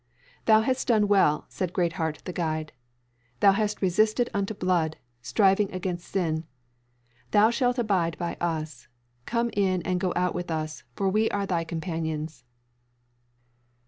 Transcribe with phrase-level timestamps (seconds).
[0.45, 2.73] "Thou hast done well," said Greatheart the guide.
[3.39, 6.45] "Thou hast resisted unto blood, striving against sin.
[7.29, 8.87] Thou shalt abide by us,
[9.27, 12.43] come in and go out with us, for we are thy companions."